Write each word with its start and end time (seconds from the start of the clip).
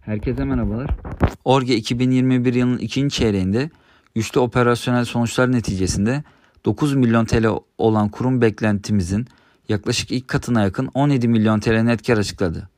Herkese 0.00 0.44
merhabalar. 0.44 0.90
Orge 1.44 1.76
2021 1.76 2.54
yılının 2.54 2.78
ikinci 2.78 3.16
çeyreğinde 3.16 3.70
güçlü 4.14 4.40
operasyonel 4.40 5.04
sonuçlar 5.04 5.52
neticesinde 5.52 6.24
9 6.64 6.94
milyon 6.94 7.24
TL 7.24 7.46
olan 7.78 8.08
kurum 8.08 8.40
beklentimizin 8.40 9.26
yaklaşık 9.68 10.10
ilk 10.10 10.28
katına 10.28 10.62
yakın 10.62 10.90
17 10.94 11.28
milyon 11.28 11.60
TL 11.60 11.82
net 11.82 12.06
kar 12.06 12.18
açıkladı. 12.18 12.68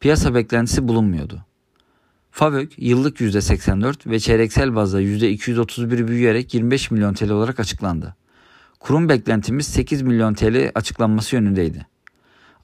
Piyasa 0.00 0.34
beklentisi 0.34 0.88
bulunmuyordu. 0.88 1.44
FAVÖK 2.30 2.72
yıllık 2.78 3.20
%84 3.20 4.10
ve 4.10 4.20
çeyreksel 4.20 4.74
bazda 4.74 5.02
%231 5.02 6.08
büyüyerek 6.08 6.54
25 6.54 6.90
milyon 6.90 7.14
TL 7.14 7.30
olarak 7.30 7.60
açıklandı. 7.60 8.16
Kurum 8.80 9.08
beklentimiz 9.08 9.66
8 9.66 10.02
milyon 10.02 10.34
TL 10.34 10.70
açıklanması 10.74 11.36
yönündeydi. 11.36 11.86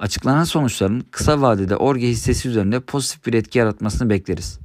Açıklanan 0.05 0.45
sonuçların 0.45 1.05
kısa 1.11 1.41
vadede 1.41 1.77
Orge 1.77 2.09
hissesi 2.09 2.49
üzerinde 2.49 2.81
pozitif 2.81 3.27
bir 3.27 3.35
etki 3.35 3.59
yaratmasını 3.59 4.11
bekleriz. 4.11 4.61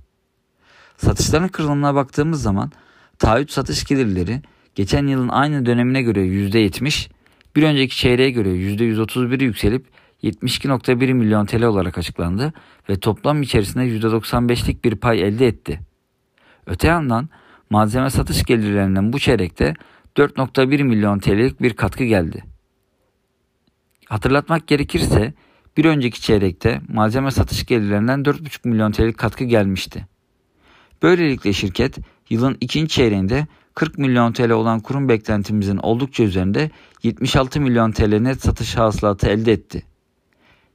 Satışların 0.98 1.48
kırılımına 1.48 1.96
baktığımız 1.96 2.42
zaman 2.42 2.72
taahhüt 3.20 3.52
satış 3.52 3.84
gelirleri 3.84 4.42
geçen 4.76 5.08
yılın 5.08 5.30
aynı 5.30 5.66
dönemine 5.66 6.02
göre 6.02 6.20
%70, 6.20 7.10
bir 7.56 7.64
önceki 7.64 7.98
çeyreğe 7.98 8.30
göre 8.32 8.50
%131 8.50 9.44
yükselip 9.44 9.86
72.1 10.24 11.14
milyon 11.14 11.46
TL 11.46 11.64
olarak 11.64 11.98
açıklandı 11.98 12.54
ve 12.90 13.00
toplam 13.00 13.42
içerisinde 13.42 13.84
%95'lik 13.84 14.86
bir 14.86 14.96
pay 14.96 15.22
elde 15.22 15.48
etti. 15.48 15.80
Öte 16.66 16.88
yandan 16.88 17.30
malzeme 17.70 18.10
satış 18.10 18.44
gelirlerinden 18.44 19.14
bu 19.14 19.20
çeyrekte 19.20 19.74
4.1 20.18 20.84
milyon 20.84 21.20
TL'lik 21.20 21.62
bir 21.62 21.74
katkı 21.74 22.04
geldi. 22.04 22.44
Hatırlatmak 24.10 24.68
gerekirse 24.68 25.34
bir 25.78 25.86
önceki 25.86 26.22
çeyrekte 26.22 26.82
malzeme 26.94 27.32
satış 27.32 27.66
gelirlerinden 27.66 28.20
4,5 28.20 28.68
milyon 28.68 28.92
TL 28.92 29.14
katkı 29.14 29.44
gelmişti. 29.44 30.06
Böylelikle 31.04 31.54
şirket 31.54 31.98
yılın 32.30 32.58
ikinci 32.62 32.88
çeyreğinde 32.88 33.48
40 33.76 33.98
milyon 33.98 34.34
TL 34.34 34.50
olan 34.50 34.80
kurum 34.80 35.10
beklentimizin 35.10 35.78
oldukça 35.78 36.24
üzerinde 36.24 36.72
76 37.04 37.62
milyon 37.62 37.92
TL 37.92 38.20
net 38.20 38.42
satış 38.42 38.78
hasılatı 38.78 39.28
elde 39.28 39.52
etti. 39.52 39.84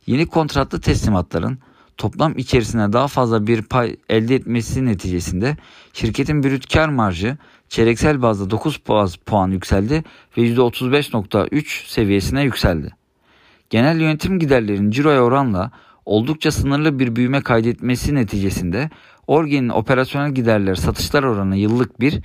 Yeni 0.06 0.26
kontratlı 0.26 0.80
teslimatların 0.80 1.58
toplam 1.96 2.38
içerisine 2.38 2.92
daha 2.92 3.08
fazla 3.08 3.46
bir 3.46 3.62
pay 3.62 3.96
elde 4.08 4.34
etmesi 4.34 4.84
neticesinde 4.84 5.56
şirketin 5.92 6.42
brüt 6.42 6.72
kar 6.72 6.88
marjı 6.88 7.36
çeyreksel 7.68 8.22
bazda 8.22 8.50
9 8.50 8.76
puan 9.26 9.50
yükseldi 9.50 10.04
ve 10.36 10.42
%35.3 10.42 11.88
seviyesine 11.88 12.42
yükseldi. 12.42 13.03
Genel 13.74 14.00
yönetim 14.00 14.38
giderlerinin 14.38 14.90
ciroya 14.90 15.22
oranla 15.22 15.70
oldukça 16.04 16.50
sınırlı 16.50 16.98
bir 16.98 17.16
büyüme 17.16 17.40
kaydetmesi 17.40 18.14
neticesinde 18.14 18.90
Orgen'in 19.26 19.68
operasyonel 19.68 20.34
giderler 20.34 20.74
satışlar 20.74 21.22
oranı 21.22 21.56
yıllık 21.56 22.00
1, 22.00 22.20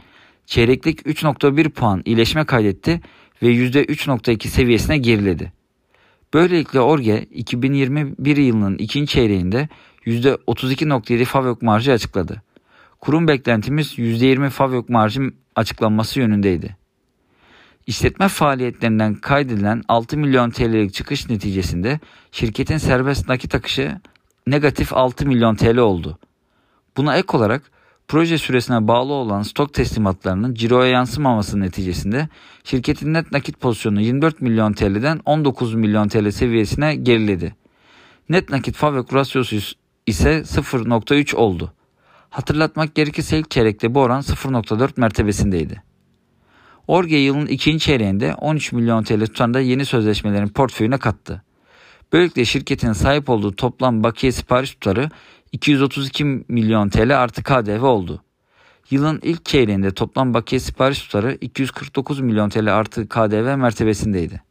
çeyreklik 0.45 1.01
3.1 1.01 1.69
puan 1.69 2.01
iyileşme 2.05 2.45
kaydetti 2.45 3.01
ve 3.43 3.47
%3.2 3.47 4.47
seviyesine 4.47 4.97
geriledi. 4.97 5.53
Böylelikle 6.33 6.79
Orge 6.79 7.23
2021 7.23 8.37
yılının 8.37 8.77
ikinci 8.77 9.11
çeyreğinde 9.13 9.69
%32.7 10.05 11.25
FAVÖK 11.25 11.61
marjı 11.61 11.91
açıkladı. 11.91 12.41
Kurum 12.99 13.27
beklentimiz 13.27 13.99
%20 13.99 14.49
FAVÖK 14.49 14.89
marjı 14.89 15.21
açıklanması 15.55 16.19
yönündeydi. 16.19 16.78
İşletme 17.89 18.27
faaliyetlerinden 18.27 19.15
kaydedilen 19.15 19.83
6 19.87 20.17
milyon 20.17 20.49
TL'lik 20.49 20.93
çıkış 20.93 21.29
neticesinde 21.29 21.99
şirketin 22.31 22.77
serbest 22.77 23.29
nakit 23.29 23.55
akışı 23.55 24.01
negatif 24.47 24.93
6 24.93 25.25
milyon 25.25 25.55
TL 25.55 25.77
oldu. 25.77 26.19
Buna 26.97 27.17
ek 27.17 27.37
olarak 27.37 27.71
proje 28.07 28.37
süresine 28.37 28.87
bağlı 28.87 29.13
olan 29.13 29.41
stok 29.41 29.73
teslimatlarının 29.73 30.53
ciroya 30.53 30.91
yansımaması 30.91 31.59
neticesinde 31.59 32.27
şirketin 32.63 33.13
net 33.13 33.31
nakit 33.31 33.59
pozisyonu 33.59 34.01
24 34.01 34.41
milyon 34.41 34.73
TL'den 34.73 35.19
19 35.25 35.73
milyon 35.73 36.07
TL 36.07 36.31
seviyesine 36.31 36.95
geriledi. 36.95 37.55
Net 38.29 38.49
nakit 38.49 38.75
fabrik 38.75 39.13
rasyosu 39.13 39.55
ise 40.05 40.39
0.3 40.39 41.35
oldu. 41.35 41.73
Hatırlatmak 42.29 42.95
gerekirse 42.95 43.39
ilk 43.39 43.51
çeyrekte 43.51 43.95
bu 43.95 43.99
oran 43.99 44.21
0.4 44.21 44.89
mertebesindeydi. 44.97 45.88
Orge 46.89 47.17
yılın 47.17 47.45
ikinci 47.45 47.79
çeyreğinde 47.79 48.35
13 48.35 48.71
milyon 48.71 49.03
TL 49.03 49.25
tutarında 49.25 49.59
yeni 49.59 49.85
sözleşmelerin 49.85 50.47
portföyüne 50.47 50.97
kattı. 50.97 51.43
Böylelikle 52.13 52.45
şirketin 52.45 52.93
sahip 52.93 53.29
olduğu 53.29 53.55
toplam 53.55 54.03
bakiye 54.03 54.31
sipariş 54.31 54.73
tutarı 54.73 55.09
232 55.51 56.23
milyon 56.47 56.89
TL 56.89 57.21
artı 57.21 57.43
KDV 57.43 57.83
oldu. 57.83 58.23
Yılın 58.89 59.19
ilk 59.23 59.45
çeyreğinde 59.45 59.91
toplam 59.91 60.33
bakiye 60.33 60.59
sipariş 60.59 60.99
tutarı 60.99 61.37
249 61.41 62.19
milyon 62.19 62.49
TL 62.49 62.77
artı 62.77 63.09
KDV 63.09 63.55
mertebesindeydi. 63.57 64.41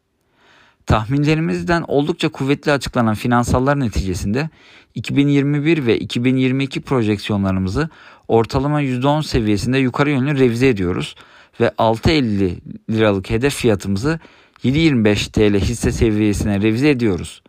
Tahminlerimizden 0.85 1.83
oldukça 1.87 2.29
kuvvetli 2.29 2.71
açıklanan 2.71 3.15
finansallar 3.15 3.79
neticesinde 3.79 4.49
2021 4.95 5.85
ve 5.85 5.99
2022 5.99 6.81
projeksiyonlarımızı 6.81 7.89
ortalama 8.27 8.81
%10 8.81 9.23
seviyesinde 9.23 9.77
yukarı 9.77 10.09
yönlü 10.09 10.39
revize 10.39 10.67
ediyoruz 10.67 11.15
ve 11.59 11.67
6.50 11.67 12.55
liralık 12.89 13.29
hedef 13.29 13.55
fiyatımızı 13.55 14.19
7.25 14.63 15.31
TL 15.31 15.59
hisse 15.59 15.91
seviyesine 15.91 16.61
revize 16.61 16.89
ediyoruz. 16.89 17.41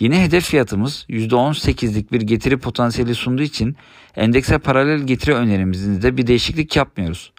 Yeni 0.00 0.20
hedef 0.20 0.44
fiyatımız 0.44 1.06
%18'lik 1.08 2.12
bir 2.12 2.20
getiri 2.20 2.58
potansiyeli 2.58 3.14
sunduğu 3.14 3.42
için 3.42 3.76
endekse 4.16 4.58
paralel 4.58 5.00
getiri 5.00 5.34
önerimizde 5.34 6.16
bir 6.16 6.26
değişiklik 6.26 6.76
yapmıyoruz. 6.76 7.32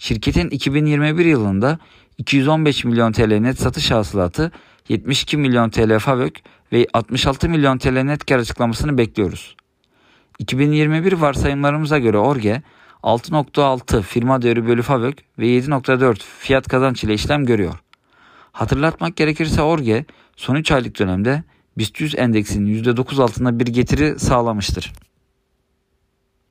Şirketin 0.00 0.50
2021 0.50 1.24
yılında 1.24 1.78
215 2.18 2.84
milyon 2.84 3.12
TL 3.12 3.38
net 3.38 3.60
satış 3.60 3.90
hasılatı, 3.90 4.52
72 4.88 5.36
milyon 5.36 5.70
TL 5.70 5.98
FAVÖK 5.98 6.40
ve 6.72 6.86
66 6.92 7.48
milyon 7.48 7.78
TL 7.78 8.02
net 8.02 8.26
kar 8.26 8.38
açıklamasını 8.38 8.98
bekliyoruz. 8.98 9.56
2021 10.38 11.12
varsayımlarımıza 11.12 11.98
göre 11.98 12.18
Orge 12.18 12.62
6.6 13.04 14.02
firma 14.02 14.42
değeri 14.42 14.66
bölü 14.66 14.82
FAVÖK 14.82 15.18
ve 15.38 15.46
7.4 15.46 16.18
fiyat 16.38 16.68
kazanç 16.68 17.04
ile 17.04 17.14
işlem 17.14 17.46
görüyor. 17.46 17.74
Hatırlatmak 18.52 19.16
gerekirse 19.16 19.62
Orge 19.62 20.04
son 20.36 20.54
3 20.54 20.72
aylık 20.72 20.98
dönemde 20.98 21.42
BIST 21.78 22.00
100 22.00 22.14
endeksinin 22.14 22.82
%9 22.84 23.22
altında 23.22 23.60
bir 23.60 23.66
getiri 23.66 24.18
sağlamıştır. 24.18 24.92